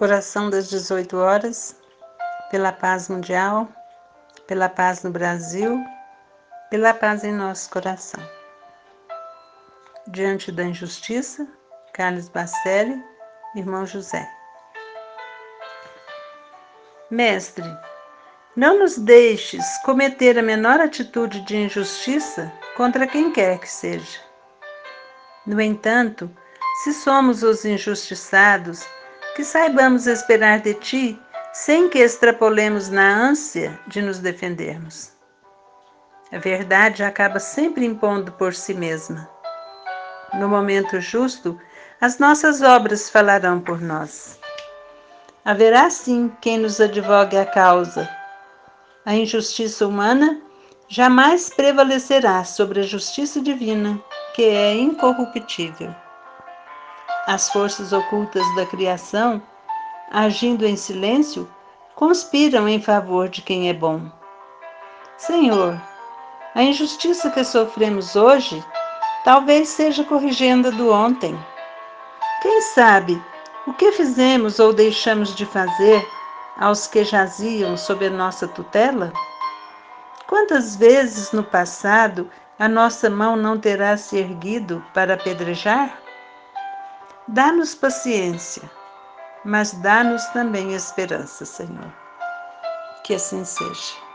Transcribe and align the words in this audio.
Oração 0.00 0.48
das 0.48 0.68
18 0.70 1.16
horas, 1.18 1.76
pela 2.50 2.72
paz 2.72 3.08
mundial, 3.08 3.68
pela 4.46 4.68
paz 4.68 5.02
no 5.02 5.10
Brasil, 5.10 5.78
pela 6.70 6.94
paz 6.94 7.22
em 7.24 7.32
nosso 7.32 7.68
coração. 7.70 8.20
Diante 10.08 10.50
da 10.50 10.64
injustiça, 10.64 11.46
Carlos 11.92 12.28
Bacelli, 12.30 13.00
irmão 13.54 13.86
José. 13.86 14.28
Mestre, 17.10 17.64
não 18.56 18.78
nos 18.78 18.96
deixes 18.96 19.78
cometer 19.84 20.38
a 20.38 20.42
menor 20.42 20.80
atitude 20.80 21.42
de 21.42 21.56
injustiça 21.56 22.50
contra 22.76 23.06
quem 23.06 23.30
quer 23.30 23.58
que 23.60 23.68
seja. 23.68 24.20
No 25.46 25.60
entanto, 25.60 26.30
se 26.82 26.94
somos 26.94 27.42
os 27.42 27.66
injustiçados, 27.66 28.84
que 29.34 29.44
saibamos 29.44 30.06
esperar 30.06 30.60
de 30.60 30.74
ti 30.74 31.20
sem 31.52 31.88
que 31.88 31.98
extrapolemos 31.98 32.88
na 32.88 33.28
ânsia 33.28 33.78
de 33.86 34.02
nos 34.02 34.18
defendermos. 34.18 35.12
A 36.30 36.38
verdade 36.38 37.02
acaba 37.02 37.38
sempre 37.38 37.84
impondo 37.84 38.32
por 38.32 38.54
si 38.54 38.72
mesma. 38.72 39.28
No 40.34 40.48
momento 40.48 41.00
justo, 41.00 41.60
as 42.00 42.18
nossas 42.18 42.62
obras 42.62 43.10
falarão 43.10 43.60
por 43.60 43.80
nós. 43.80 44.38
Haverá 45.44 45.90
sim 45.90 46.32
quem 46.40 46.58
nos 46.58 46.80
advogue 46.80 47.36
a 47.36 47.44
causa. 47.44 48.08
A 49.04 49.14
injustiça 49.14 49.86
humana 49.86 50.40
jamais 50.88 51.50
prevalecerá 51.50 52.44
sobre 52.44 52.80
a 52.80 52.84
justiça 52.84 53.40
divina, 53.40 54.00
que 54.34 54.42
é 54.42 54.74
incorruptível 54.74 55.94
as 57.26 57.48
forças 57.50 57.92
ocultas 57.92 58.44
da 58.56 58.66
criação, 58.66 59.40
agindo 60.10 60.66
em 60.66 60.76
silêncio, 60.76 61.48
conspiram 61.94 62.68
em 62.68 62.80
favor 62.80 63.28
de 63.28 63.42
quem 63.42 63.68
é 63.68 63.72
bom. 63.72 64.02
Senhor, 65.16 65.80
a 66.54 66.62
injustiça 66.62 67.30
que 67.30 67.44
sofremos 67.44 68.16
hoje 68.16 68.62
talvez 69.24 69.68
seja 69.68 70.04
corrigenda 70.04 70.70
do 70.72 70.90
ontem. 70.90 71.38
Quem 72.42 72.60
sabe 72.60 73.22
o 73.66 73.72
que 73.72 73.92
fizemos 73.92 74.58
ou 74.58 74.72
deixamos 74.72 75.34
de 75.34 75.46
fazer 75.46 76.04
aos 76.58 76.86
que 76.86 77.04
jaziam 77.04 77.76
sob 77.76 78.06
a 78.06 78.10
nossa 78.10 78.48
tutela? 78.48 79.12
Quantas 80.26 80.74
vezes 80.74 81.30
no 81.30 81.44
passado 81.44 82.28
a 82.58 82.68
nossa 82.68 83.08
mão 83.08 83.36
não 83.36 83.58
terá 83.58 83.96
se 83.96 84.16
erguido 84.16 84.84
para 84.92 85.14
apedrejar? 85.14 86.02
Dá-nos 87.28 87.72
paciência, 87.74 88.68
mas 89.44 89.72
dá-nos 89.74 90.24
também 90.30 90.74
esperança, 90.74 91.44
Senhor. 91.44 91.92
Que 93.04 93.14
assim 93.14 93.44
seja. 93.44 94.11